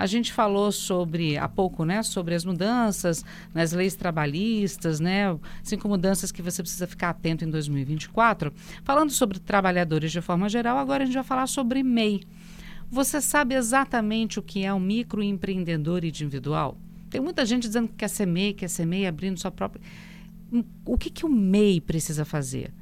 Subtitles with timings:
[0.00, 5.86] A gente falou sobre, há pouco, né, sobre as mudanças nas leis trabalhistas, né, cinco
[5.90, 8.50] mudanças que você precisa ficar atento em 2024.
[8.82, 12.22] Falando sobre trabalhadores de forma geral, agora a gente vai falar sobre MEI.
[12.90, 16.78] Você sabe exatamente o que é um microempreendedor individual?
[17.10, 19.82] Tem muita gente dizendo que quer ser MEI, quer ser MEI, abrindo sua própria.
[20.86, 22.72] O que, que o MEI precisa fazer?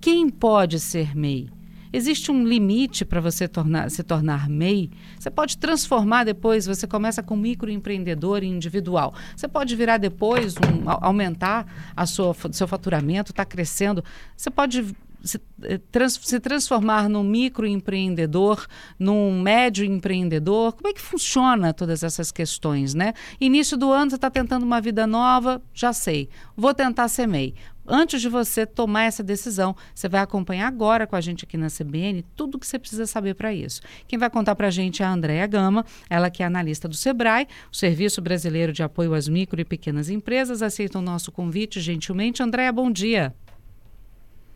[0.00, 1.50] Quem pode ser MEI?
[1.92, 4.90] Existe um limite para você tornar, se tornar MEI?
[5.18, 9.14] Você pode transformar depois, você começa com microempreendedor individual.
[9.34, 11.66] Você pode virar depois, um, aumentar
[11.96, 14.04] a sua, seu faturamento, está crescendo.
[14.36, 18.66] Você pode se, eh, se transformar num microempreendedor,
[18.98, 20.72] num médio empreendedor?
[20.74, 23.14] Como é que funciona todas essas questões, né?
[23.40, 27.54] Início do ano, você está tentando uma vida nova, já sei, vou tentar ser MEI.
[27.90, 31.68] Antes de você tomar essa decisão, você vai acompanhar agora com a gente aqui na
[31.68, 33.80] CBN tudo o que você precisa saber para isso.
[34.06, 36.94] Quem vai contar para a gente é a Andréa Gama, ela que é analista do
[36.94, 41.80] SEBRAE, o Serviço Brasileiro de Apoio às Micro e Pequenas Empresas, aceita o nosso convite
[41.80, 42.42] gentilmente.
[42.42, 43.34] Andréa, bom dia.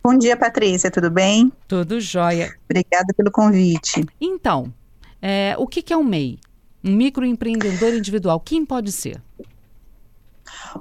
[0.05, 1.49] Bom dia, Patrícia, tudo bem?
[1.65, 2.53] Tudo jóia.
[2.69, 4.05] Obrigada pelo convite.
[4.19, 4.73] Então,
[5.21, 6.39] é, o que, que é um MEI?
[6.83, 9.21] Um microempreendedor individual, quem pode ser?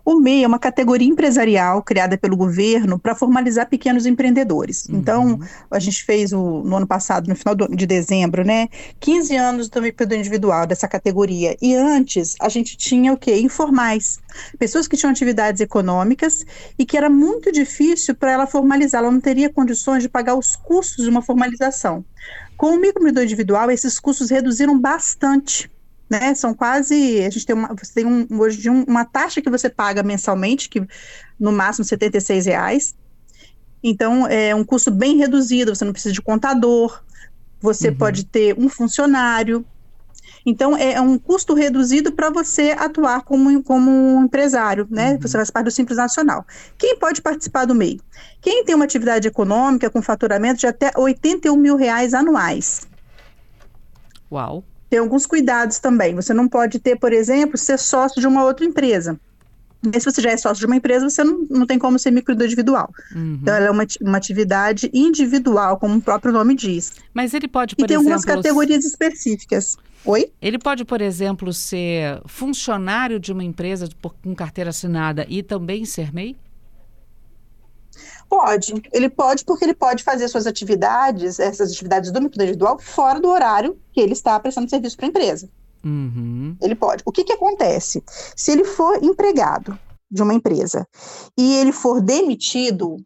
[0.05, 4.87] O MEI é uma categoria empresarial criada pelo governo para formalizar pequenos empreendedores.
[4.87, 4.99] Uhum.
[4.99, 8.69] Então, a gente fez o, no ano passado, no final do, de dezembro, né,
[9.01, 11.57] 15 anos do microempreendedor individual dessa categoria.
[11.61, 13.39] E antes, a gente tinha o quê?
[13.39, 14.21] Informais.
[14.59, 16.45] Pessoas que tinham atividades econômicas
[16.79, 20.57] e que era muito difícil para ela formalizar, ela não teria condições de pagar os
[20.57, 22.05] custos de uma formalização.
[22.57, 25.72] Com o microempreendedor individual, esses custos reduziram bastante
[26.13, 26.35] né?
[26.35, 27.25] São quase.
[27.25, 30.69] A gente tem uma, você tem um, hoje um, uma taxa que você paga mensalmente,
[30.69, 30.87] que
[31.41, 32.95] no máximo R$ reais.
[33.83, 37.03] Então, é um custo bem reduzido, você não precisa de contador,
[37.61, 37.97] você uhum.
[37.97, 39.65] pode ter um funcionário.
[40.45, 45.13] Então, é um custo reduzido para você atuar como, como um empresário, né?
[45.13, 45.21] Uhum.
[45.21, 46.45] Você faz parte do Simples Nacional.
[46.77, 48.01] Quem pode participar do MEI?
[48.41, 52.87] Quem tem uma atividade econômica com faturamento de até 81 mil reais anuais.
[54.31, 54.65] Uau!
[54.93, 56.15] Tem alguns cuidados também.
[56.15, 59.19] Você não pode ter, por exemplo, ser sócio de uma outra empresa.
[59.91, 62.11] E se você já é sócio de uma empresa, você não, não tem como ser
[62.11, 62.93] microindividual.
[63.17, 63.39] Uhum.
[63.41, 66.93] Então, ela é uma, uma atividade individual, como o próprio nome diz.
[67.15, 68.13] Mas ele pode, por e tem exemplo...
[68.13, 69.79] algumas categorias específicas.
[70.05, 70.31] Oi?
[70.43, 73.89] Ele pode, por exemplo, ser funcionário de uma empresa
[74.23, 76.37] com carteira assinada e também ser MEI?
[78.33, 78.73] Pode.
[78.95, 83.29] Ele pode porque ele pode fazer suas atividades, essas atividades do micro individual, fora do
[83.29, 85.51] horário que ele está prestando serviço para a empresa.
[85.85, 86.57] Uhum.
[86.63, 87.03] Ele pode.
[87.05, 88.03] O que, que acontece?
[88.35, 89.79] Se ele for empregado
[90.11, 90.89] de uma empresa
[91.37, 92.97] e ele for demitido,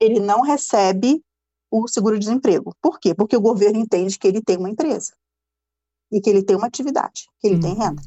[0.00, 1.22] ele não recebe
[1.70, 2.74] o seguro-desemprego.
[2.82, 3.14] Por quê?
[3.14, 5.12] Porque o governo entende que ele tem uma empresa
[6.10, 7.60] e que ele tem uma atividade, que ele uhum.
[7.60, 8.02] tem renda.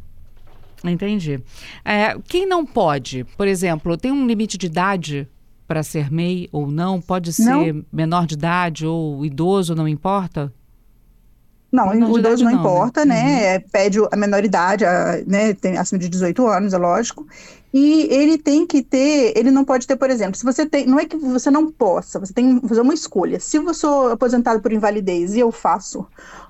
[0.84, 1.41] Entendi.
[1.86, 5.26] É, quem não pode, por exemplo, tem um limite de idade
[5.69, 7.00] para ser MEI ou não?
[7.00, 7.85] Pode ser não.
[7.94, 10.52] menor de idade ou idoso, não importa?
[11.72, 12.63] Não, menor o idoso não, não, né?
[12.63, 13.24] importa, né?
[13.24, 13.56] né?
[13.57, 13.63] Uhum.
[13.72, 15.53] Pede a menor idade, a, né?
[15.53, 17.28] Tem acima de 18 anos, é lógico.
[17.72, 21.00] E ele tem que ter, ele não pode ter, por exemplo, se você tem, não
[21.00, 23.40] é que você não possa, você tem que fazer uma escolha.
[23.40, 26.03] Se eu sou aposentado por invalidez e eu faço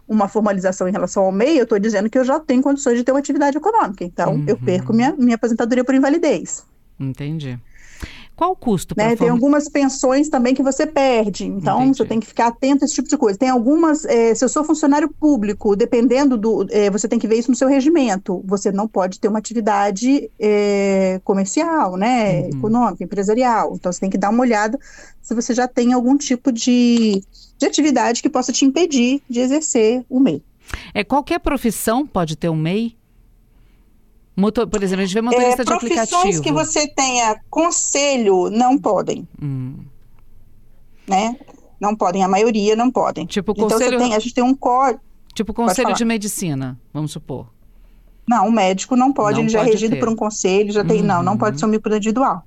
[0.08, 3.04] uma formalização em relação ao MEI, eu estou dizendo que eu já tenho condições de
[3.04, 4.06] ter uma atividade econômica.
[4.06, 4.46] Então, uhum.
[4.48, 6.64] eu perco minha, minha aposentadoria por invalidez.
[6.98, 7.60] Entendi.
[8.40, 8.96] Qual o custo?
[8.96, 9.18] Né?
[9.18, 11.98] Tem algumas pensões também que você perde, então Entendi.
[11.98, 13.38] você tem que ficar atento a esse tipo de coisa.
[13.38, 17.38] Tem algumas, é, se eu sou funcionário público, dependendo do, é, você tem que ver
[17.38, 18.42] isso no seu regimento.
[18.46, 22.48] Você não pode ter uma atividade é, comercial, né, uhum.
[22.48, 23.74] econômica, empresarial.
[23.76, 24.80] Então você tem que dar uma olhada
[25.22, 27.22] se você já tem algum tipo de,
[27.58, 30.42] de atividade que possa te impedir de exercer o MEI.
[30.94, 32.96] É qualquer profissão pode ter um MEI?
[34.36, 36.22] Motor, por exemplo, a gente vê motorista é, de aplicativo.
[36.22, 39.28] Profissões que você tenha conselho não podem.
[39.42, 39.76] Hum.
[41.08, 41.38] Né?
[41.80, 43.26] Não podem, a maioria não podem.
[43.26, 43.96] Tipo, conselho...
[43.96, 45.02] Então, tem, a gente tem um código.
[45.34, 47.48] Tipo, conselho de medicina, vamos supor.
[48.28, 50.00] Não, o médico não pode, não ele já é regido ter.
[50.00, 51.02] por um conselho, já tem.
[51.02, 51.08] Uhum.
[51.08, 52.44] Não, não pode ser um micro individual.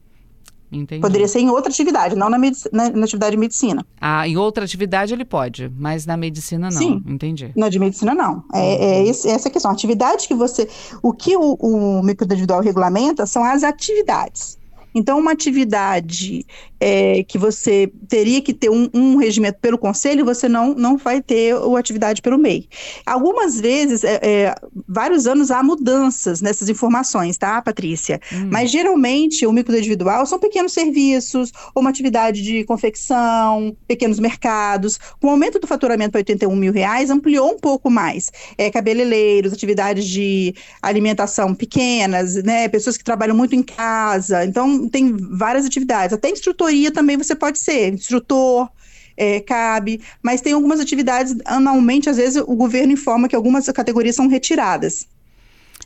[0.72, 1.02] Entendi.
[1.02, 3.84] Poderia ser em outra atividade, não na, na, na, atividade de medicina.
[4.00, 6.78] Ah, em outra atividade ele pode, mas na medicina não.
[6.78, 7.02] Sim.
[7.06, 7.52] Entendi.
[7.54, 8.42] Na de medicina não.
[8.54, 9.70] É, é esse, essa a questão.
[9.70, 10.66] atividade que você.
[11.02, 14.58] O que o, o microindividual regulamenta são as atividades.
[14.94, 16.44] Então, uma atividade
[16.82, 21.22] é, que você teria que ter um, um, regimento pelo conselho, você não, não vai
[21.22, 22.68] ter a atividade pelo MEI.
[23.06, 24.54] Algumas vezes, é, é,
[24.88, 28.20] vários anos há mudanças nessas informações, tá, Patrícia?
[28.32, 28.48] Hum.
[28.50, 34.98] Mas geralmente o micro individual são pequenos serviços, ou uma atividade de confecção, pequenos mercados.
[35.20, 38.32] Com o aumento do faturamento para 81 mil reais, ampliou um pouco mais.
[38.58, 40.52] É, cabeleireiros, atividades de
[40.82, 42.68] alimentação pequenas, né?
[42.68, 44.44] Pessoas que trabalham muito em casa.
[44.44, 46.12] Então, tem várias atividades.
[46.12, 48.68] Até instrutoria também você pode ser, instrutor.
[49.14, 54.16] É, cabe, mas tem algumas atividades, anualmente, às vezes, o governo informa que algumas categorias
[54.16, 55.06] são retiradas.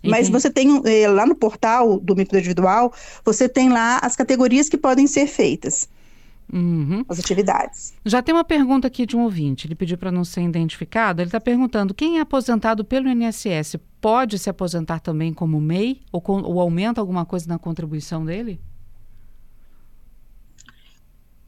[0.05, 2.93] Mas você tem é, lá no portal do micro individual,
[3.25, 5.89] você tem lá as categorias que podem ser feitas.
[6.53, 7.05] Uhum.
[7.09, 7.93] As atividades.
[8.05, 9.67] Já tem uma pergunta aqui de um ouvinte.
[9.67, 11.21] Ele pediu para não ser identificado.
[11.21, 16.03] Ele está perguntando: quem é aposentado pelo INSS pode se aposentar também como MEI?
[16.13, 18.61] Ou, com, ou aumenta alguma coisa na contribuição dele?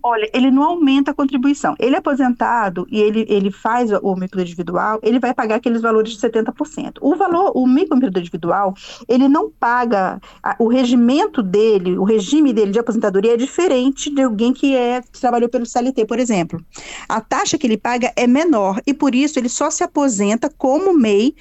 [0.03, 1.75] Olha, ele não aumenta a contribuição.
[1.79, 6.13] Ele é aposentado e ele, ele faz o micro individual, ele vai pagar aqueles valores
[6.13, 6.99] de 70%.
[7.01, 8.75] O valor, o micro individual,
[9.09, 14.23] ele não paga, a, o regimento dele, o regime dele de aposentadoria é diferente de
[14.23, 16.65] alguém que é que trabalhou pelo CLT, por exemplo.
[17.09, 20.97] A taxa que ele paga é menor e por isso ele só se aposenta como
[20.97, 21.35] MEI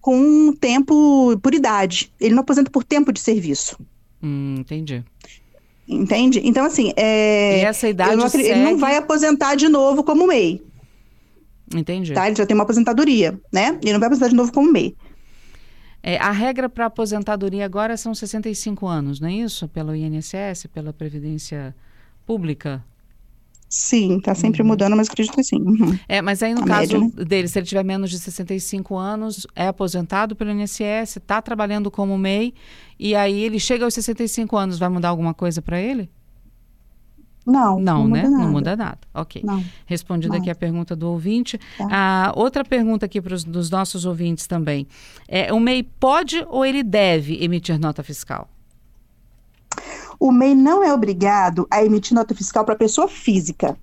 [0.00, 2.12] com tempo por idade.
[2.20, 3.78] Ele não aposenta por tempo de serviço.
[4.22, 5.04] Hum, entendi.
[5.90, 6.40] Entende?
[6.44, 8.44] Então, assim, é, e essa idade não, segue...
[8.44, 10.62] ele não vai aposentar de novo como MEI.
[11.74, 12.12] Entendi.
[12.12, 12.28] Tá?
[12.28, 13.76] Ele já tem uma aposentadoria, né?
[13.82, 14.94] Ele não vai aposentar de novo como MEI.
[16.00, 19.66] É, a regra para aposentadoria agora são 65 anos, não é isso?
[19.68, 21.74] Pelo INSS, pela Previdência
[22.24, 22.84] Pública?
[23.70, 24.68] Sim, está sempre uhum.
[24.68, 25.60] mudando, mas acredito que sim.
[25.60, 25.96] Uhum.
[26.08, 27.24] É, mas aí no a caso média, né?
[27.24, 32.18] dele, se ele tiver menos de 65 anos, é aposentado pelo INSS, está trabalhando como
[32.18, 32.52] MEI,
[32.98, 36.10] e aí ele chega aos 65 anos, vai mudar alguma coisa para ele?
[37.46, 38.22] Não, não, não né?
[38.24, 38.98] Muda não muda nada.
[39.14, 39.40] Ok.
[39.44, 40.40] Não, Respondida não.
[40.40, 41.58] aqui a pergunta do ouvinte.
[41.78, 41.88] Tá.
[41.90, 44.86] Ah, outra pergunta aqui para os nossos ouvintes também.
[45.28, 48.48] É, o MEI pode ou ele deve emitir nota fiscal?
[50.20, 53.76] O MEI não é obrigado a emitir nota fiscal para pessoa física.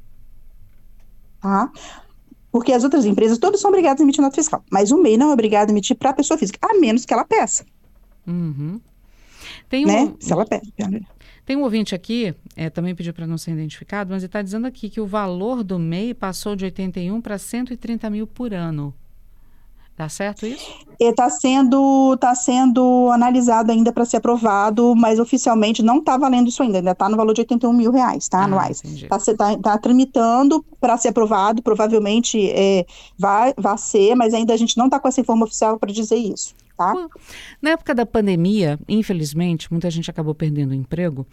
[1.41, 1.71] Tá?
[2.51, 4.63] Porque as outras empresas todas são obrigadas a emitir nota fiscal.
[4.71, 7.25] Mas o MEI não é obrigado a emitir para pessoa física, a menos que ela
[7.25, 7.65] peça.
[8.27, 8.79] Uhum.
[9.67, 10.13] Tem um, né?
[10.19, 10.71] Se ela pede.
[11.43, 14.67] Tem um ouvinte aqui, é, também pediu para não ser identificado, mas ele está dizendo
[14.67, 18.93] aqui que o valor do MEI passou de 81 para 130 mil por ano.
[19.97, 20.71] Tá certo isso?
[20.99, 26.61] Está sendo, tá sendo analisado ainda para ser aprovado, mas oficialmente não está valendo isso
[26.61, 28.41] ainda, ainda está no valor de 81 mil reais, tá?
[28.41, 28.83] Ah, anuais.
[28.83, 32.85] Está tá, tá tramitando para ser aprovado, provavelmente é,
[33.17, 36.17] vai, vai ser, mas ainda a gente não está com essa informação oficial para dizer
[36.17, 36.53] isso.
[36.77, 36.93] Tá?
[37.59, 41.25] Na época da pandemia, infelizmente, muita gente acabou perdendo o emprego.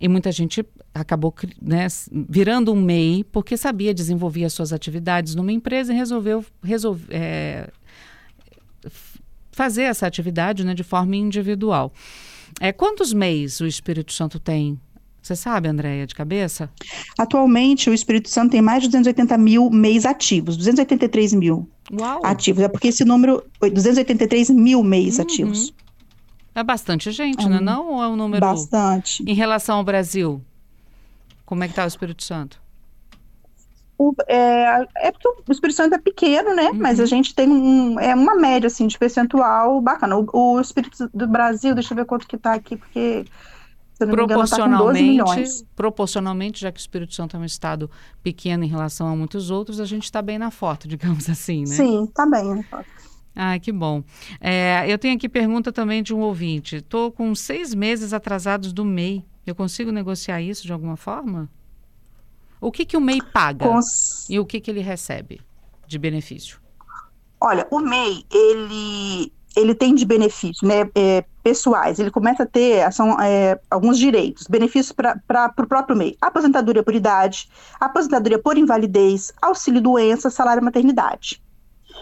[0.00, 0.64] E muita gente
[0.94, 6.44] acabou né, virando um MEI porque sabia desenvolver as suas atividades numa empresa e resolveu
[6.62, 7.68] resolve, é,
[9.52, 11.92] fazer essa atividade né, de forma individual.
[12.60, 14.78] É, quantos MEIs o Espírito Santo tem?
[15.22, 16.70] Você sabe, Andréia, de cabeça?
[17.18, 22.24] Atualmente, o Espírito Santo tem mais de 280 mil MEIs ativos, 283 mil Uau.
[22.24, 22.62] ativos.
[22.62, 25.22] É porque esse número, 283 mil MEIs uhum.
[25.22, 25.74] ativos.
[26.54, 27.60] É bastante gente, é, né?
[27.60, 28.40] Não ou é um número...
[28.40, 29.22] Bastante.
[29.26, 30.42] Em relação ao Brasil,
[31.44, 32.60] como é que está o Espírito Santo?
[34.02, 36.70] O, é, é porque o Espírito Santo é pequeno, né?
[36.70, 36.78] Uhum.
[36.78, 40.16] Mas a gente tem um, é uma média, assim, de percentual bacana.
[40.16, 43.26] O, o Espírito do Brasil, deixa eu ver quanto que está aqui, porque...
[43.98, 47.90] Proporcionalmente, engano, tá proporcionalmente, já que o Espírito Santo é um estado
[48.22, 51.74] pequeno em relação a muitos outros, a gente está bem na foto, digamos assim, né?
[51.74, 52.86] Sim, está bem na foto.
[53.36, 54.02] Ah, que bom.
[54.40, 56.76] É, eu tenho aqui pergunta também de um ouvinte.
[56.76, 59.22] Estou com seis meses atrasados do MEI.
[59.46, 61.50] Eu consigo negociar isso de alguma forma?
[62.60, 64.26] O que, que o MEI paga Cons...
[64.28, 65.40] e o que, que ele recebe
[65.86, 66.60] de benefício?
[67.40, 72.92] Olha, o MEI, ele, ele tem de benefício né, é, pessoais, ele começa a ter
[72.92, 76.16] são, é, alguns direitos, benefícios para o próprio MEI.
[76.20, 77.48] Aposentadoria por idade,
[77.80, 81.42] aposentadoria por invalidez, auxílio-doença, salário-maternidade.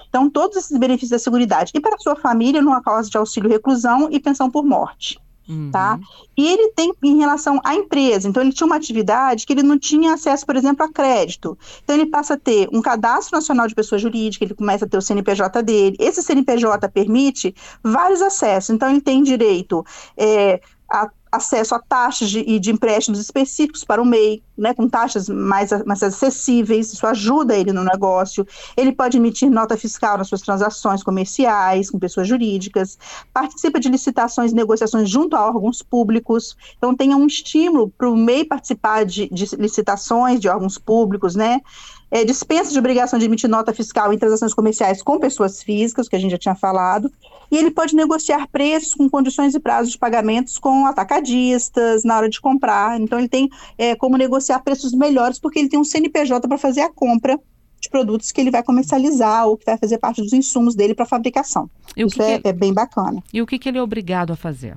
[0.08, 1.70] Então, todos esses benefícios da Seguridade.
[1.74, 5.20] E para a sua família, numa causa de auxílio-reclusão e pensão por morte.
[5.48, 5.70] Uhum.
[5.70, 5.98] Tá?
[6.36, 9.78] E ele tem em relação à empresa, então ele tinha uma atividade que ele não
[9.78, 11.56] tinha acesso, por exemplo, a crédito.
[11.82, 14.98] Então ele passa a ter um cadastro nacional de pessoa jurídica, ele começa a ter
[14.98, 15.96] o CNPJ dele.
[15.98, 19.84] Esse CNPJ permite vários acessos, então ele tem direito
[20.16, 24.88] é, a, acesso a taxas de, e de empréstimos específicos para o MEI, né, com
[24.88, 28.46] taxas mais, mais acessíveis, isso ajuda ele no negócio.
[28.76, 32.98] Ele pode emitir nota fiscal nas suas transações comerciais com pessoas jurídicas,
[33.32, 38.16] participa de licitações e negociações junto a órgãos públicos, então tenha um estímulo para o
[38.16, 41.60] MEI participar de, de licitações de órgãos públicos, né,
[42.10, 46.16] é, dispensa de obrigação de emitir nota fiscal em transações comerciais com pessoas físicas, que
[46.16, 47.10] a gente já tinha falado,
[47.50, 52.28] e ele pode negociar preços com condições e prazos de pagamentos com atacadistas na hora
[52.28, 53.00] de comprar.
[53.00, 56.82] Então, ele tem é, como negociar preços melhores, porque ele tem um CNPJ para fazer
[56.82, 57.38] a compra
[57.80, 61.06] de produtos que ele vai comercializar ou que vai fazer parte dos insumos dele para
[61.06, 61.70] fabricação.
[61.96, 62.48] Isso que é, que...
[62.48, 63.22] é, bem bacana.
[63.32, 64.76] E o que, que ele é obrigado a fazer?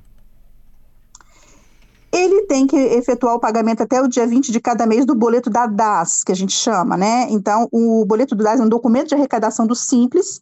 [2.12, 5.50] Ele tem que efetuar o pagamento até o dia 20 de cada mês do boleto
[5.50, 7.28] da DAS, que a gente chama, né?
[7.30, 10.42] Então, o boleto do DAS é um documento de arrecadação do Simples,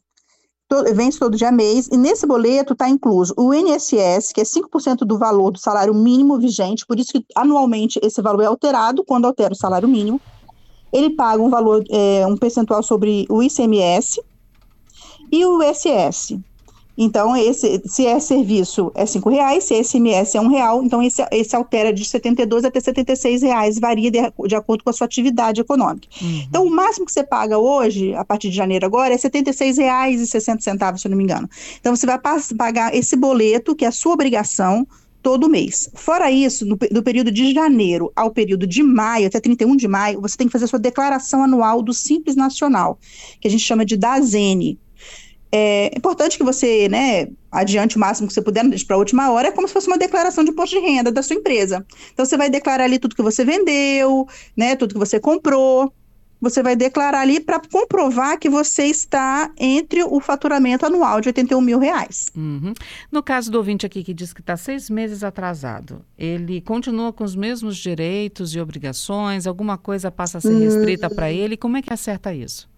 [0.68, 4.98] to, vence todo dia mês, e nesse boleto está incluso o INSS, que é 5%
[4.98, 9.26] do valor do salário mínimo vigente, por isso que anualmente esse valor é alterado quando
[9.26, 10.20] altera o salário mínimo.
[10.92, 14.20] Ele paga um valor, é, um percentual sobre o ICMS
[15.30, 16.36] e o ISS.
[17.02, 21.02] Então, esse, se é serviço é cinco reais, se é SMS é um real, então
[21.02, 25.06] esse, esse altera de 72 até 76 reais, varia de, de acordo com a sua
[25.06, 26.06] atividade econômica.
[26.20, 26.44] Uhum.
[26.46, 30.20] Então, o máximo que você paga hoje, a partir de janeiro agora, é 76 reais
[30.20, 31.48] e 60 centavos, se eu não me engano.
[31.80, 34.86] Então, você vai pagar esse boleto, que é a sua obrigação,
[35.22, 35.88] todo mês.
[35.94, 40.20] Fora isso, no, do período de janeiro ao período de maio, até 31 de maio,
[40.20, 42.98] você tem que fazer a sua declaração anual do Simples Nacional,
[43.40, 44.78] que a gente chama de DAZENE,
[45.52, 49.48] é importante que você, né, adiante o máximo que você puder, para a última hora,
[49.48, 51.84] é como se fosse uma declaração de imposto de renda da sua empresa.
[52.12, 54.26] Então, você vai declarar ali tudo que você vendeu,
[54.56, 55.92] né, tudo que você comprou,
[56.40, 61.60] você vai declarar ali para comprovar que você está entre o faturamento anual de 81
[61.60, 62.30] mil reais.
[62.34, 62.72] Uhum.
[63.12, 67.24] No caso do ouvinte aqui que diz que está seis meses atrasado, ele continua com
[67.24, 69.46] os mesmos direitos e obrigações?
[69.46, 71.14] Alguma coisa passa a ser restrita hum.
[71.14, 71.56] para ele?
[71.56, 72.68] Como é que acerta isso?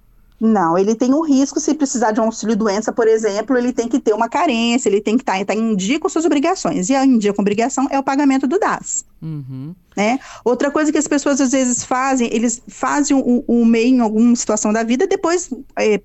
[0.44, 3.86] Não, ele tem um risco, se precisar de um auxílio doença, por exemplo, ele tem
[3.86, 6.90] que ter uma carência, ele tem que estar tá, tá em dia com suas obrigações.
[6.90, 9.04] E a em dia com obrigação é o pagamento do DAS.
[9.22, 9.72] Uhum.
[9.96, 10.18] Né?
[10.44, 14.34] Outra coisa que as pessoas às vezes fazem, eles fazem o, o MEI em alguma
[14.34, 16.00] situação da vida, depois é,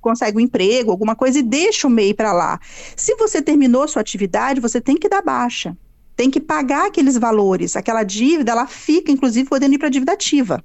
[0.00, 2.58] consegue um emprego, alguma coisa, e deixa o MEI para lá.
[2.96, 5.76] Se você terminou sua atividade, você tem que dar baixa.
[6.16, 7.76] Tem que pagar aqueles valores.
[7.76, 10.60] Aquela dívida, ela fica, inclusive, podendo ir para a dívida ativa.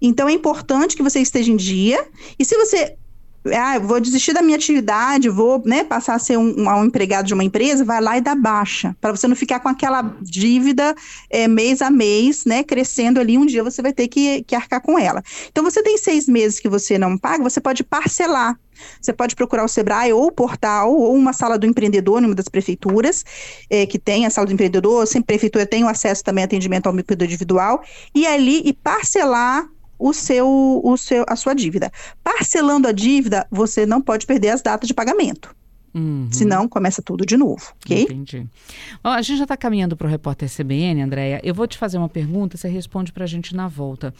[0.00, 2.06] Então é importante que você esteja em dia.
[2.38, 2.96] E se você
[3.54, 7.34] ah, vou desistir da minha atividade, vou né, passar a ser um, um, empregado de
[7.34, 10.94] uma empresa, vai lá e dá baixa, para você não ficar com aquela dívida
[11.30, 14.80] é, mês a mês, né, crescendo ali, um dia você vai ter que, que arcar
[14.80, 15.22] com ela.
[15.50, 18.58] Então, você tem seis meses que você não paga, você pode parcelar.
[19.00, 22.34] Você pode procurar o Sebrae ou o portal ou uma sala do empreendedor em uma
[22.34, 23.24] das prefeituras
[23.70, 26.86] é, que tem a sala do empreendedor, sempre prefeitura tem o acesso também a atendimento
[26.86, 27.82] ao micro individual,
[28.14, 29.66] e ali e parcelar
[29.98, 31.90] o seu, o seu, a sua dívida.
[32.22, 35.54] Parcelando a dívida, você não pode perder as datas de pagamento.
[35.96, 36.28] Uhum.
[36.30, 38.02] Senão, começa tudo de novo, ok?
[38.02, 38.46] Entendi.
[39.02, 41.40] A gente já está caminhando para o repórter CBN, Andréia.
[41.42, 44.12] Eu vou te fazer uma pergunta, você responde para a gente na volta.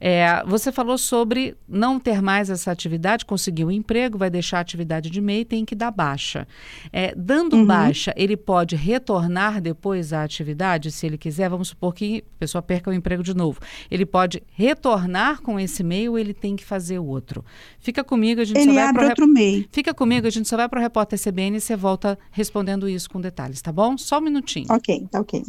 [0.00, 4.60] É, você falou sobre não ter mais essa atividade, conseguiu um emprego, vai deixar a
[4.62, 6.44] atividade de MEI, tem que dar baixa.
[6.92, 7.66] É, dando uhum.
[7.66, 11.48] baixa, ele pode retornar depois à atividade, se ele quiser?
[11.48, 13.60] Vamos supor que a pessoa perca o emprego de novo.
[13.88, 17.44] Ele pode retornar com esse MEI ou ele tem que fazer outro?
[17.78, 19.68] Fica comigo, a gente ele só vai abre outro MEI.
[19.70, 23.08] Fica comigo, a gente só vai para o repórter CBN e você volta respondendo isso
[23.10, 23.96] com detalhes, tá bom?
[23.96, 24.66] Só um minutinho.
[24.70, 25.42] Ok, tá ok.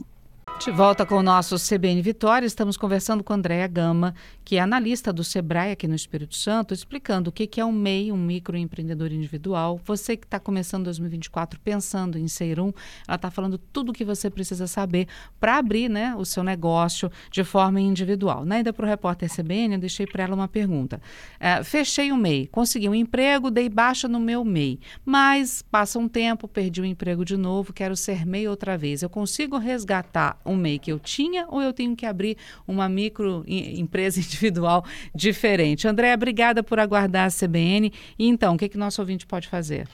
[0.60, 5.12] De volta com o nosso CBN Vitória, estamos conversando com Andréa Gama, que é analista
[5.12, 9.82] do Sebrae aqui no Espírito Santo, explicando o que é um MEI, um microempreendedor individual.
[9.84, 12.72] Você que está começando 2024 pensando em ser um,
[13.06, 15.08] ela está falando tudo o que você precisa saber
[15.38, 18.46] para abrir né, o seu negócio de forma individual.
[18.46, 21.02] Na ida para o repórter CBN, eu deixei para ela uma pergunta.
[21.42, 26.08] É, fechei o MEI, consegui um emprego, dei baixa no meu MEI, mas passa um
[26.08, 29.02] tempo, perdi o emprego de novo, quero ser MEI outra vez.
[29.02, 33.44] Eu consigo resgatar um MEI que eu tinha ou eu tenho que abrir uma micro
[33.48, 35.88] empresa individual diferente?
[35.88, 37.92] Andréa, obrigada por aguardar a CBN.
[38.18, 39.88] E então, o que, que nosso ouvinte pode fazer?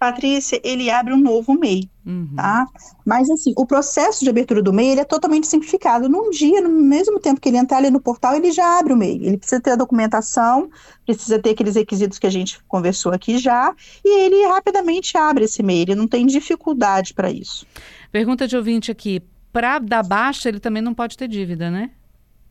[0.00, 2.30] Patrícia, ele abre um novo MEI, uhum.
[2.34, 2.66] tá?
[3.04, 6.08] Mas, assim, o processo de abertura do MEI, ele é totalmente simplificado.
[6.08, 8.96] Num dia, no mesmo tempo que ele entrar ali no portal, ele já abre o
[8.96, 9.20] MEI.
[9.22, 10.70] Ele precisa ter a documentação,
[11.04, 15.62] precisa ter aqueles requisitos que a gente conversou aqui já, e ele rapidamente abre esse
[15.62, 17.66] MEI, ele não tem dificuldade para isso.
[18.12, 21.90] Pergunta de ouvinte aqui, para dar baixa, ele também não pode ter dívida, né?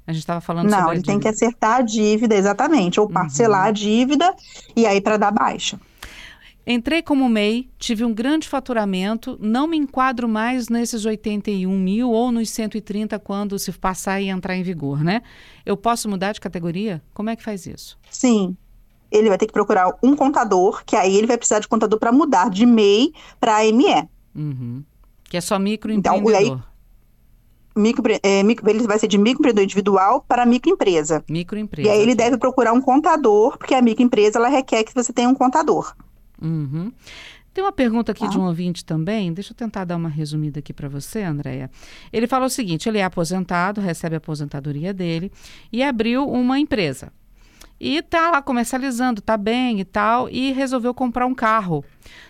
[0.08, 3.08] A gente estava falando não, sobre Não, ele tem que acertar a dívida, exatamente, ou
[3.08, 3.68] parcelar uhum.
[3.68, 4.36] a dívida,
[4.76, 5.80] e aí para dar baixa.
[6.66, 12.32] Entrei como MEI, tive um grande faturamento, não me enquadro mais nesses 81 mil ou
[12.32, 15.22] nos 130 quando se passar e entrar em vigor, né?
[15.66, 17.02] Eu posso mudar de categoria?
[17.14, 17.98] Como é que faz isso?
[18.10, 18.56] Sim.
[19.12, 22.12] Ele vai ter que procurar um contador, que aí ele vai precisar de contador para
[22.12, 24.08] mudar de MEI para ME.
[24.36, 24.84] Uhum.
[25.30, 26.32] Que é só microempreendedor.
[26.32, 26.62] Então, aí,
[27.76, 31.24] micro, é, micro, ele vai ser de microempreendedor individual para microempresa.
[31.30, 31.88] Microempresa.
[31.88, 35.30] E aí ele deve procurar um contador, porque a microempresa ela requer que você tenha
[35.30, 35.96] um contador.
[36.42, 36.92] Uhum.
[37.54, 40.72] Tem uma pergunta aqui de um ouvinte também, deixa eu tentar dar uma resumida aqui
[40.72, 41.70] para você, Andréia.
[42.14, 45.32] Ele fala o seguinte: ele é aposentado, recebe a aposentadoria dele
[45.72, 47.12] e abriu uma empresa.
[47.80, 51.84] E tá lá comercializando, tá bem e tal, e resolveu comprar um carro.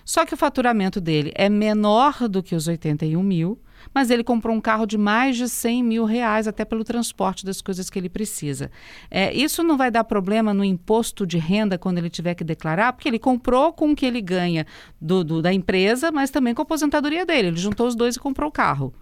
[0.06, 3.60] Só que o faturamento dele é menor do que os 81 mil
[3.94, 7.62] mas ele comprou um carro de mais de 100 mil reais, até pelo transporte das
[7.62, 8.72] coisas que ele precisa.
[9.10, 12.94] É, isso não vai dar problema no imposto de renda quando ele tiver que declarar,
[12.94, 14.66] porque ele comprou com o que ele ganha
[15.00, 17.50] do, do da empresa, mas também com a aposentadoria dele.
[17.50, 18.94] Ele juntou os dois e comprou o carro.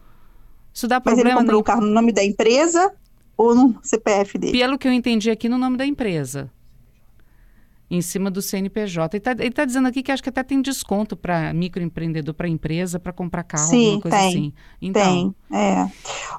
[0.74, 1.30] Isso dá problema.
[1.30, 2.94] Mas ele comprou o carro no nome da empresa
[3.38, 4.58] ou no CPF dele?
[4.58, 6.52] Pelo que eu entendi aqui, no nome da empresa
[7.90, 9.18] em cima do CNPJ.
[9.18, 13.00] Ele está tá dizendo aqui que acho que até tem desconto para microempreendedor, para empresa,
[13.00, 14.54] para comprar carro, Sim, alguma coisa tem, assim.
[14.82, 15.92] Então, tem, é.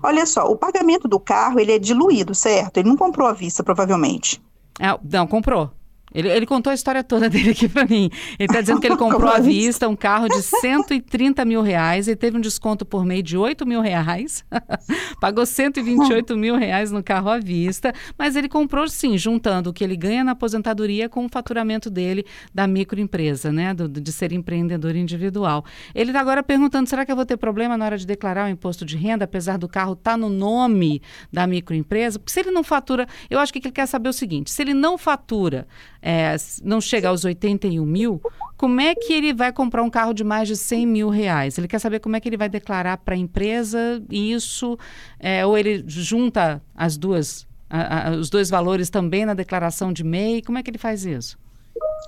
[0.02, 2.78] Olha só, o pagamento do carro, ele é diluído, certo?
[2.78, 4.40] Ele não comprou à vista, provavelmente.
[4.78, 5.72] É, não, comprou.
[6.14, 8.10] Ele, ele, contou a história toda dele aqui para mim.
[8.38, 12.08] Ele está dizendo que ele comprou à vista um carro de 130 mil reais.
[12.08, 14.44] Ele teve um desconto por meio de 8 mil reais.
[15.20, 17.92] Pagou 128 mil reais no carro à vista.
[18.18, 22.24] Mas ele comprou, sim, juntando o que ele ganha na aposentadoria com o faturamento dele
[22.54, 23.74] da microempresa, né?
[23.74, 25.64] Do, de ser empreendedor individual.
[25.94, 28.48] Ele está agora perguntando: será que eu vou ter problema na hora de declarar o
[28.48, 32.18] imposto de renda, apesar do carro estar tá no nome da microempresa?
[32.18, 34.74] Porque se ele não fatura, eu acho que ele quer saber o seguinte: se ele
[34.74, 35.66] não fatura
[36.02, 38.20] é, não chega aos 81 mil,
[38.56, 41.56] como é que ele vai comprar um carro de mais de 100 mil reais?
[41.56, 44.78] Ele quer saber como é que ele vai declarar para a empresa isso,
[45.18, 50.02] é, ou ele junta as duas, a, a, os dois valores também na declaração de
[50.02, 50.42] MEI?
[50.42, 51.38] Como é que ele faz isso?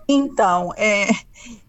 [0.08, 1.08] Então, é,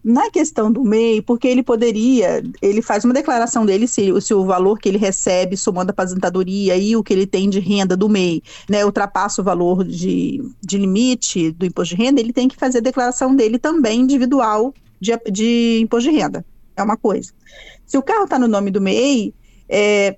[0.03, 4.45] na questão do MEI, porque ele poderia, ele faz uma declaração dele se, se o
[4.45, 8.09] valor que ele recebe somando a aposentadoria e o que ele tem de renda do
[8.09, 12.55] MEI, né, ultrapassa o valor de, de limite do imposto de renda, ele tem que
[12.55, 16.45] fazer a declaração dele também individual de, de imposto de renda.
[16.75, 17.31] É uma coisa.
[17.85, 19.33] Se o carro está no nome do MEI,
[19.69, 20.17] é,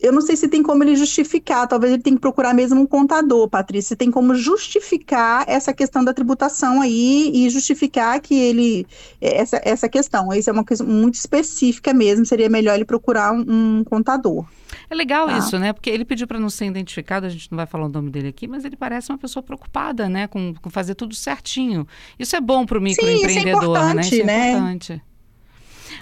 [0.00, 2.86] eu não sei se tem como ele justificar, talvez ele tenha que procurar mesmo um
[2.86, 8.86] contador, Patrícia, tem como justificar essa questão da tributação aí e justificar que ele,
[9.20, 13.78] essa, essa questão, isso é uma coisa muito específica mesmo, seria melhor ele procurar um,
[13.78, 14.44] um contador.
[14.90, 15.38] É legal tá.
[15.38, 15.72] isso, né?
[15.72, 18.28] Porque ele pediu para não ser identificado, a gente não vai falar o nome dele
[18.28, 20.26] aqui, mas ele parece uma pessoa preocupada, né?
[20.26, 21.86] Com, com fazer tudo certinho.
[22.18, 24.00] Isso é bom para o microempreendedor, Sim, isso é né?
[24.00, 24.50] Isso é né?
[24.50, 25.02] importante.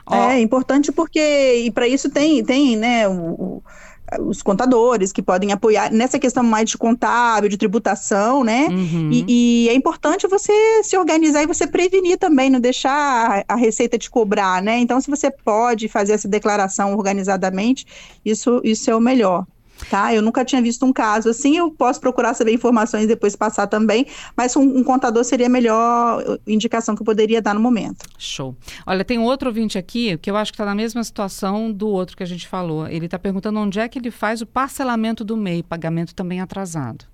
[0.09, 3.63] É importante porque, e para isso tem, tem né, o,
[4.21, 8.69] os contadores que podem apoiar nessa questão mais de contábil, de tributação, né?
[8.69, 9.11] Uhum.
[9.13, 13.99] E, e, é importante você se organizar e você prevenir também, não deixar a, receita
[13.99, 14.79] te cobrar, né?
[14.79, 17.87] Então, se você pode fazer essa declaração organizadamente,
[18.25, 19.45] isso, isso é o melhor
[19.91, 20.15] tá?
[20.15, 23.67] Eu nunca tinha visto um caso assim, eu posso procurar saber informações e depois passar
[23.67, 28.07] também, mas um, um, contador seria a melhor indicação que eu poderia dar no momento.
[28.19, 28.57] Show.
[28.87, 31.89] Olha, tem um outro ouvinte aqui que eu acho que está na mesma situação do
[31.89, 32.87] outro que a gente falou.
[32.89, 37.05] Ele está perguntando onde é que ele faz o parcelamento do MEI, pagamento também atrasado.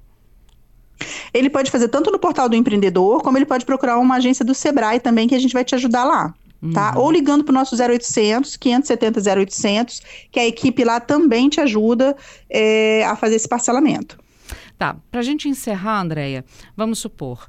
[1.35, 4.55] Ele pode fazer tanto no portal do empreendedor, como ele pode procurar uma agência do
[4.55, 6.35] Sebrae também, que a gente vai te ajudar lá
[6.71, 6.95] tá?
[6.95, 7.03] Uhum.
[7.03, 12.17] Ou ligando para o nosso 0800, 570 0800, que a equipe lá também te ajuda
[12.49, 14.19] é, a fazer esse parcelamento.
[14.79, 16.45] Tá, para a gente encerrar, Andréia,
[16.77, 17.47] vamos supor,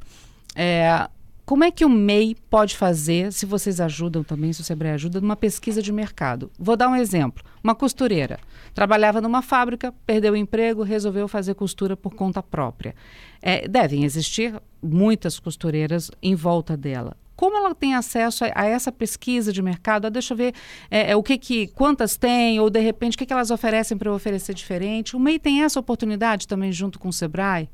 [0.56, 1.08] é,
[1.46, 5.20] como é que o MEI pode fazer, se vocês ajudam também, se o Sebrae ajuda,
[5.20, 6.50] numa pesquisa de mercado?
[6.58, 7.44] Vou dar um exemplo.
[7.62, 8.40] Uma costureira.
[8.74, 12.96] Trabalhava numa fábrica, perdeu o emprego, resolveu fazer costura por conta própria.
[13.42, 18.92] É, devem existir muitas costureiras em volta dela como ela tem acesso a, a essa
[18.92, 20.08] pesquisa de mercado?
[20.08, 20.54] Ah, deixa eu ver
[20.90, 23.98] é, é, o que, que quantas tem, ou de repente o que, que elas oferecem
[23.98, 25.16] para eu oferecer diferente.
[25.16, 27.70] O MEI tem essa oportunidade também junto com o Sebrae?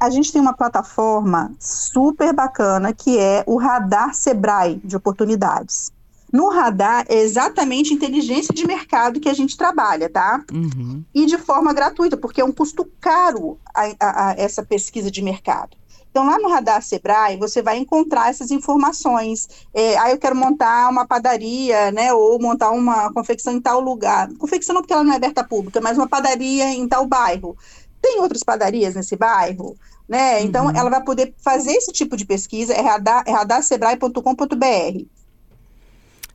[0.00, 5.92] A gente tem uma plataforma super bacana que é o Radar Sebrae de oportunidades.
[6.34, 10.42] No radar é exatamente inteligência de mercado que a gente trabalha, tá?
[10.52, 11.04] Uhum.
[11.14, 15.22] E de forma gratuita, porque é um custo caro a, a, a essa pesquisa de
[15.22, 15.76] mercado.
[16.14, 19.48] Então, lá no Radar Sebrae, você vai encontrar essas informações.
[19.74, 22.12] É, ah, eu quero montar uma padaria, né?
[22.12, 24.28] Ou montar uma confecção em tal lugar.
[24.38, 27.56] Confecção não porque ela não é aberta pública, mas uma padaria em tal bairro.
[28.00, 29.76] Tem outras padarias nesse bairro?
[30.08, 30.40] né?
[30.42, 30.76] Então, uhum.
[30.76, 35.04] ela vai poder fazer esse tipo de pesquisa, é radar, é radarsebrae.com.br.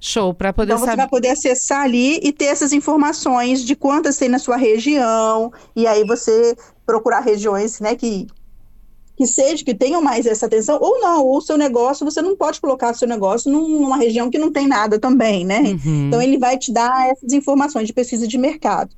[0.01, 0.97] Show, para poder Então, você saber...
[0.97, 5.87] vai poder acessar ali e ter essas informações de quantas tem na sua região, e
[5.87, 8.27] aí você procurar regiões, né, que
[9.19, 12.37] que seja, que tenham mais essa atenção, ou não, ou o seu negócio, você não
[12.37, 15.59] pode colocar seu negócio numa região que não tem nada também, né?
[15.59, 16.07] Uhum.
[16.07, 18.95] Então ele vai te dar essas informações de pesquisa de mercado.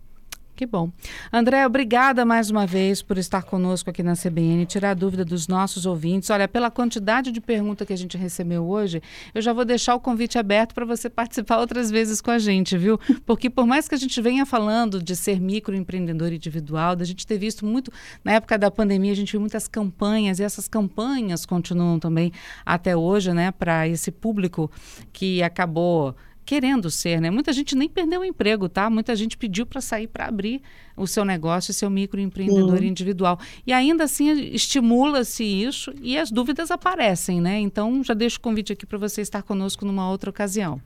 [0.56, 0.92] Que bom.
[1.34, 5.48] André, obrigada mais uma vez por estar conosco aqui na CBN, tirar a dúvida dos
[5.48, 6.30] nossos ouvintes.
[6.30, 9.02] Olha, pela quantidade de perguntas que a gente recebeu hoje,
[9.34, 12.78] eu já vou deixar o convite aberto para você participar outras vezes com a gente,
[12.78, 13.00] viu?
[13.26, 17.38] Porque por mais que a gente venha falando de ser microempreendedor individual, da gente ter
[17.38, 17.92] visto muito,
[18.24, 22.32] na época da pandemia, a gente viu muitas campanhas, e essas campanhas continuam também
[22.64, 24.70] até hoje, né, para esse público
[25.12, 27.30] que acabou querendo ser, né?
[27.30, 28.90] Muita gente nem perdeu o emprego, tá?
[28.90, 30.62] Muita gente pediu para sair para abrir
[30.96, 33.40] o seu negócio, seu microempreendedor individual.
[33.66, 37.60] E ainda assim estimula-se isso e as dúvidas aparecem, né?
[37.60, 40.82] Então já deixo o convite aqui para você estar conosco numa outra ocasião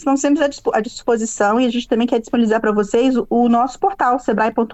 [0.00, 4.18] estão sempre à disposição e a gente também quer disponibilizar para vocês o, nosso portal,
[4.18, 4.72] sebrae.com.br,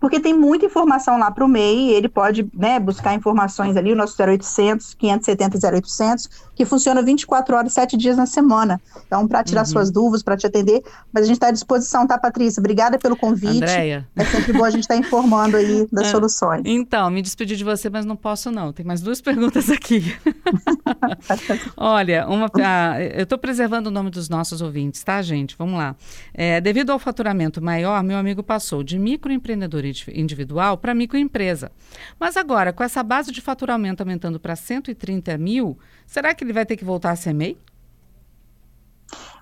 [0.00, 3.96] porque tem muita informação lá para o MEI, ele pode né, buscar informações ali, o
[3.96, 8.80] nosso 0800 570 0800, que funciona 24 horas, 7 dias na semana.
[9.06, 9.66] Então, para tirar uhum.
[9.66, 12.60] suas dúvidas, para te atender, mas a gente está à disposição, tá, Patrícia?
[12.60, 13.56] Obrigada pelo convite.
[13.56, 14.08] Andréia.
[14.16, 16.10] É sempre bom a gente estar tá informando aí das é.
[16.10, 16.62] soluções.
[16.64, 18.72] Então, me despedi de você, mas não posso não.
[18.72, 20.14] Tem mais duas perguntas aqui.
[21.76, 25.56] Olha, uma, ah, eu estou preservando o nome dos nossos ouvintes, tá, gente?
[25.56, 25.96] Vamos lá.
[26.32, 31.70] É, devido ao faturamento maior, meu amigo passou de microempreendedor individual para microempresa.
[32.18, 36.66] Mas agora, com essa base de faturamento aumentando para 130 mil, será que ele vai
[36.66, 37.56] ter que voltar a ser MEI?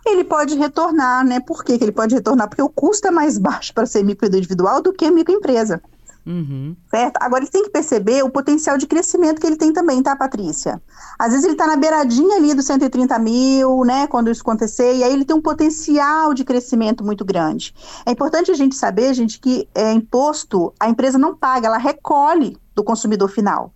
[0.06, 1.40] Ele pode retornar, né?
[1.40, 2.48] Por que ele pode retornar?
[2.48, 5.80] Porque o custo é mais baixo para ser microempreendedor individual do que microempresa.
[6.30, 6.76] Uhum.
[6.88, 7.16] Certo?
[7.20, 10.80] Agora ele tem que perceber o potencial de crescimento que ele tem também, tá, Patrícia?
[11.18, 15.02] Às vezes ele está na beiradinha ali dos 130 mil, né, quando isso acontecer, e
[15.02, 17.74] aí ele tem um potencial de crescimento muito grande.
[18.06, 22.56] É importante a gente saber, gente, que é imposto, a empresa não paga, ela recolhe
[22.76, 23.72] do consumidor final.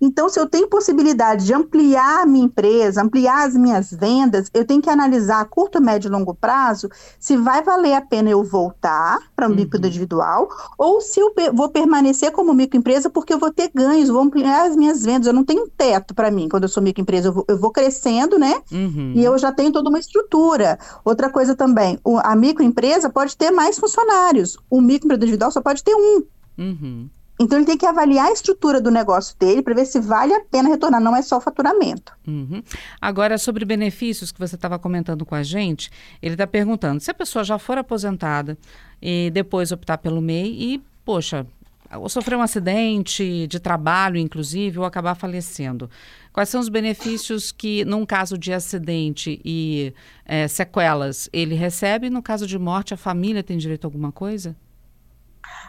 [0.00, 4.64] Então, se eu tenho possibilidade de ampliar a minha empresa, ampliar as minhas vendas, eu
[4.64, 8.42] tenho que analisar a curto, médio e longo prazo se vai valer a pena eu
[8.44, 9.56] voltar para um uhum.
[9.56, 14.22] micro individual ou se eu vou permanecer como microempresa porque eu vou ter ganhos, vou
[14.22, 15.26] ampliar as minhas vendas.
[15.26, 18.38] Eu não tenho teto para mim quando eu sou microempresa, eu vou, eu vou crescendo,
[18.38, 18.62] né?
[18.70, 19.12] Uhum.
[19.14, 20.78] E eu já tenho toda uma estrutura.
[21.04, 25.94] Outra coisa também, a microempresa pode ter mais funcionários, o microempreendedor individual só pode ter
[25.94, 26.22] um.
[26.58, 27.08] Uhum.
[27.38, 30.40] Então ele tem que avaliar a estrutura do negócio dele para ver se vale a
[30.40, 32.12] pena retornar, não é só o faturamento.
[32.26, 32.62] Uhum.
[33.00, 35.90] Agora, sobre benefícios que você estava comentando com a gente,
[36.22, 38.56] ele está perguntando se a pessoa já for aposentada
[39.02, 41.46] e depois optar pelo MEI e, poxa,
[41.94, 45.88] ou sofrer um acidente de trabalho, inclusive, ou acabar falecendo.
[46.32, 49.92] Quais são os benefícios que, num caso de acidente e
[50.24, 52.10] é, sequelas, ele recebe?
[52.10, 54.56] No caso de morte, a família tem direito a alguma coisa?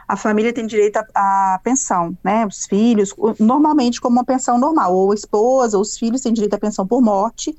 [0.07, 2.45] A família tem direito à pensão, né?
[2.45, 6.53] Os filhos, normalmente como uma pensão normal, ou a esposa, ou os filhos têm direito
[6.53, 7.55] à pensão por morte,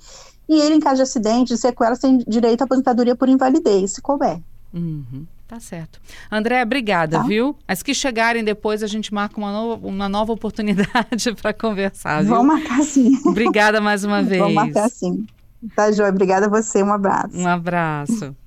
[0.49, 4.01] e ele, em caso de acidente, de sequelas, tem direito à aposentadoria por invalidez, se
[4.01, 4.41] couber.
[4.73, 5.27] Uhum.
[5.47, 5.99] Tá certo.
[6.31, 7.25] André, obrigada, tá.
[7.25, 7.57] viu?
[7.67, 12.35] As que chegarem depois, a gente marca uma, nova, uma nova oportunidade para conversar, viu?
[12.35, 13.19] Vamos marcar sim.
[13.25, 14.41] Obrigada mais uma vez.
[14.41, 15.27] Vamos marcar sim.
[15.75, 16.11] Tá, Joia.
[16.11, 16.83] Obrigada a você.
[16.83, 17.37] Um abraço.
[17.37, 18.37] Um abraço.